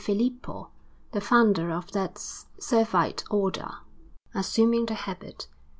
Filippo, 0.03 0.71
the 1.11 1.21
founder 1.21 1.69
of 1.69 1.91
that 1.91 2.15
Servite 2.15 3.23
Order, 3.29 3.69
assuming 4.33 4.87
the 4.87 4.95
habit. 4.95 5.47